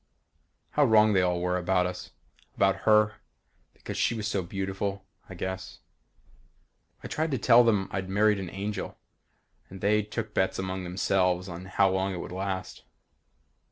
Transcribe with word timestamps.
How 0.71 0.83
wrong 0.83 1.13
they 1.13 1.21
all 1.21 1.39
were 1.39 1.59
about 1.59 1.85
us. 1.85 2.09
About 2.55 2.85
her. 2.89 3.17
Because 3.75 3.97
she 3.99 4.15
was 4.15 4.27
so 4.27 4.41
beautiful, 4.41 5.05
I 5.29 5.35
guess. 5.35 5.77
I 7.03 7.07
tried 7.07 7.29
to 7.29 7.37
tell 7.37 7.63
them 7.63 7.87
I'd 7.91 8.09
married 8.09 8.39
an 8.39 8.49
angel 8.49 8.97
and 9.69 9.79
they 9.79 10.01
took 10.01 10.33
bets 10.33 10.57
among 10.57 10.85
themselves 10.85 11.47
on 11.47 11.65
how 11.65 11.91
long 11.91 12.15
it 12.15 12.19
would 12.19 12.31
last. 12.31 12.81